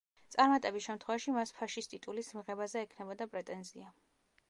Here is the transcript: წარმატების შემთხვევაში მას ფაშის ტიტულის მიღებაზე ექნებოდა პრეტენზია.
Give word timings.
წარმატების 0.35 0.83
შემთხვევაში 0.87 1.35
მას 1.35 1.53
ფაშის 1.59 1.91
ტიტულის 1.93 2.35
მიღებაზე 2.39 2.85
ექნებოდა 2.89 3.33
პრეტენზია. 3.37 3.97